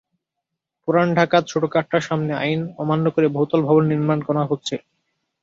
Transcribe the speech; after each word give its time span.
পুরান 0.81 1.07
ঢাকার 1.17 1.43
ছোট 1.51 1.63
কাটরার 1.73 2.07
সামনে 2.09 2.33
আইন 2.43 2.61
অমান্য 2.81 3.05
করে 3.15 3.27
বহুতল 3.35 3.59
ভবন 3.67 3.83
নির্মাণ 3.91 4.19
করা 4.27 4.43
হচ্ছে। 4.45 4.75